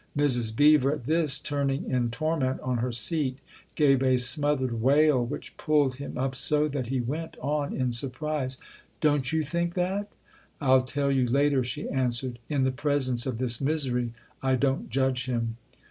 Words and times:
Mrs. 0.17 0.55
Beever, 0.55 0.93
at 0.93 1.05
this, 1.05 1.37
turning 1.37 1.87
in 1.87 2.09
torment 2.09 2.59
on 2.61 2.79
her 2.79 2.91
seat, 2.91 3.37
gave 3.75 4.01
a 4.01 4.17
smothered 4.17 4.81
wail 4.81 5.23
which 5.23 5.55
pulled 5.57 5.97
him 5.97 6.17
up 6.17 6.33
so 6.33 6.67
that 6.67 6.87
he 6.87 6.99
went 6.99 7.37
on 7.39 7.71
in 7.71 7.91
surprise:" 7.91 8.57
Don't 8.99 9.31
you 9.31 9.43
think 9.43 9.75
that?" 9.75 10.09
"I'll 10.59 10.81
tell 10.81 11.11
you 11.11 11.27
later," 11.27 11.63
she 11.63 11.87
answered. 11.87 12.39
"In 12.49 12.63
the 12.63 12.71
presence 12.71 13.27
of 13.27 13.37
this 13.37 13.61
misery 13.61 14.15
I 14.41 14.55
don't 14.55 14.89
judge 14.89 15.27
him. 15.27 15.57